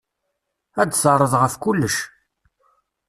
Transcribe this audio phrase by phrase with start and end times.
[0.81, 1.97] Ad d-terreḍ ɣef kullec.